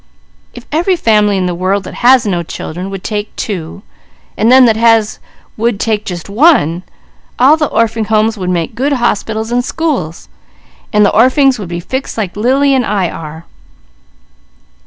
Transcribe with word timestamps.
If 0.55 0.65
every 0.71 0.95
family 0.95 1.37
in 1.37 1.45
the 1.45 1.53
world 1.53 1.83
that 1.83 1.93
has 1.93 2.25
no 2.25 2.41
children 2.41 2.89
would 2.89 3.03
take 3.03 3.35
two, 3.35 3.83
and 4.35 4.51
them 4.51 4.65
that 4.65 4.75
has 4.75 5.19
would 5.57 5.79
take 5.79 6.05
just 6.05 6.27
one, 6.27 6.81
all 7.37 7.55
the 7.55 7.67
Orphings' 7.69 8.07
Homes 8.07 8.35
would 8.35 8.49
make 8.49 8.73
good 8.73 8.93
hospitals 8.93 9.51
and 9.51 9.63
schools; 9.63 10.27
while 10.89 11.03
the 11.03 11.13
orphings 11.13 11.59
would 11.59 11.69
be 11.69 11.79
fixed 11.79 12.17
like 12.17 12.35
Lily 12.35 12.73
and 12.73 12.83
I 12.83 13.11
are. 13.11 13.45